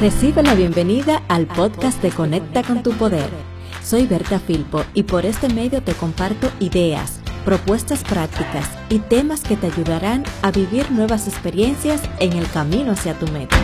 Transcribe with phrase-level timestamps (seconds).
[0.00, 3.28] Recibe la bienvenida al podcast de Conecta con tu Poder.
[3.82, 9.56] Soy Berta Filpo y por este medio te comparto ideas, propuestas prácticas y temas que
[9.56, 13.56] te ayudarán a vivir nuevas experiencias en el camino hacia tu meta.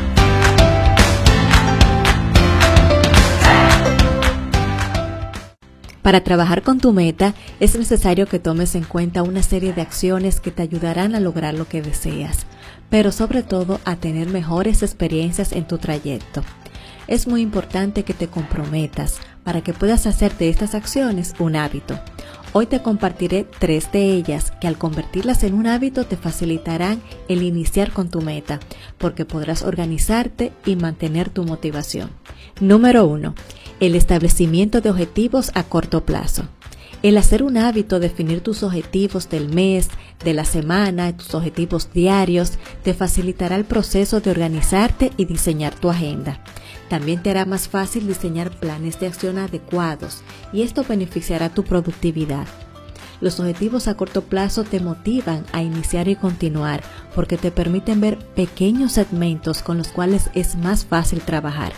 [6.05, 10.38] Para trabajar con tu meta es necesario que tomes en cuenta una serie de acciones
[10.38, 12.45] que te ayudarán a lograr lo que deseas,
[12.91, 16.43] pero sobre todo a tener mejores experiencias en tu trayecto.
[17.06, 21.98] Es muy importante que te comprometas para que puedas hacer de estas acciones un hábito.
[22.52, 27.42] Hoy te compartiré tres de ellas que al convertirlas en un hábito te facilitarán el
[27.42, 28.61] iniciar con tu meta,
[28.98, 32.11] porque podrás organizarte y mantener tu motivación.
[32.64, 33.34] Número 1
[33.80, 36.45] el establecimiento de objetivos a corto plazo.
[37.02, 39.91] El hacer un hábito, definir tus objetivos del mes,
[40.24, 45.91] de la semana, tus objetivos diarios, te facilitará el proceso de organizarte y diseñar tu
[45.91, 46.41] agenda.
[46.88, 52.46] También te hará más fácil diseñar planes de acción adecuados y esto beneficiará tu productividad.
[53.20, 56.83] Los objetivos a corto plazo te motivan a iniciar y continuar
[57.14, 61.74] porque te permiten ver pequeños segmentos con los cuales es más fácil trabajar.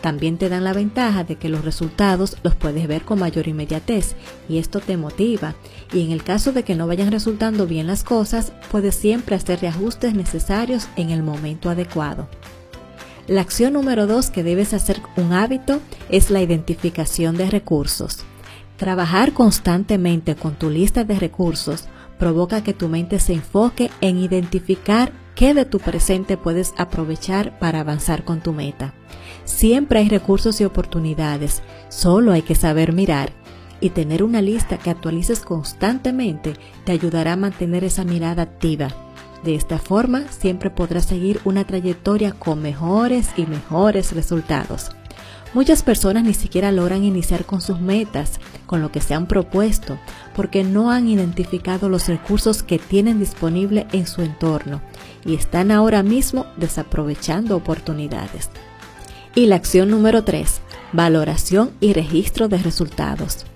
[0.00, 4.14] También te dan la ventaja de que los resultados los puedes ver con mayor inmediatez
[4.48, 5.54] y esto te motiva.
[5.92, 9.60] Y en el caso de que no vayan resultando bien las cosas, puedes siempre hacer
[9.60, 12.28] reajustes necesarios en el momento adecuado.
[13.26, 18.20] La acción número dos que debes hacer un hábito es la identificación de recursos.
[18.76, 21.86] Trabajar constantemente con tu lista de recursos
[22.18, 27.80] provoca que tu mente se enfoque en identificar qué de tu presente puedes aprovechar para
[27.80, 28.94] avanzar con tu meta.
[29.44, 33.30] Siempre hay recursos y oportunidades, solo hay que saber mirar
[33.80, 38.88] y tener una lista que actualices constantemente te ayudará a mantener esa mirada activa.
[39.44, 44.90] De esta forma siempre podrás seguir una trayectoria con mejores y mejores resultados.
[45.52, 49.98] Muchas personas ni siquiera logran iniciar con sus metas, con lo que se han propuesto,
[50.36, 54.82] porque no han identificado los recursos que tienen disponible en su entorno
[55.24, 58.50] y están ahora mismo desaprovechando oportunidades.
[59.34, 60.60] Y la acción número 3,
[60.92, 63.46] valoración y registro de resultados.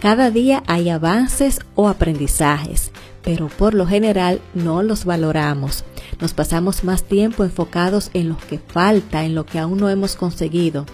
[0.00, 5.84] Cada día hay avances o aprendizajes, pero por lo general no los valoramos.
[6.18, 10.16] Nos pasamos más tiempo enfocados en lo que falta, en lo que aún no hemos
[10.16, 10.86] conseguido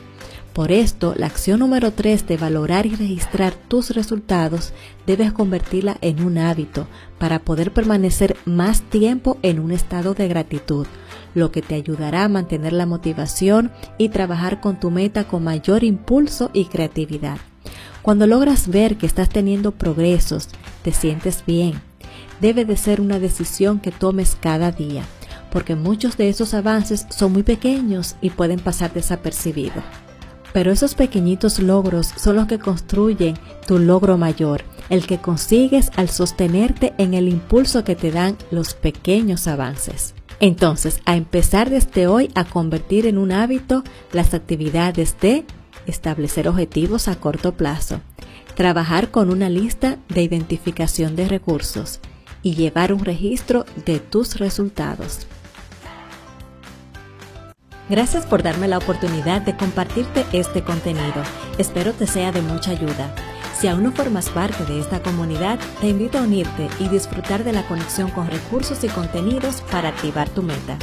[0.58, 4.72] por esto, la acción número 3 de valorar y registrar tus resultados
[5.06, 10.88] debes convertirla en un hábito para poder permanecer más tiempo en un estado de gratitud,
[11.36, 15.84] lo que te ayudará a mantener la motivación y trabajar con tu meta con mayor
[15.84, 17.38] impulso y creatividad.
[18.02, 20.48] Cuando logras ver que estás teniendo progresos,
[20.82, 21.74] te sientes bien.
[22.40, 25.04] Debe de ser una decisión que tomes cada día,
[25.52, 29.84] porque muchos de esos avances son muy pequeños y pueden pasar desapercibidos.
[30.52, 36.08] Pero esos pequeñitos logros son los que construyen tu logro mayor, el que consigues al
[36.08, 40.14] sostenerte en el impulso que te dan los pequeños avances.
[40.40, 43.82] Entonces, a empezar desde hoy a convertir en un hábito
[44.12, 45.44] las actividades de
[45.86, 48.00] establecer objetivos a corto plazo,
[48.54, 52.00] trabajar con una lista de identificación de recursos
[52.42, 55.26] y llevar un registro de tus resultados.
[57.88, 61.22] Gracias por darme la oportunidad de compartirte este contenido.
[61.56, 63.14] Espero te sea de mucha ayuda.
[63.58, 67.52] Si aún no formas parte de esta comunidad, te invito a unirte y disfrutar de
[67.52, 70.78] la conexión con recursos y contenidos para activar tu meta.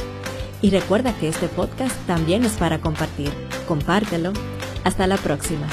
[0.60, 3.30] Y recuerda que este podcast también es para compartir.
[3.68, 4.32] Compártelo.
[4.84, 5.66] Hasta la próxima.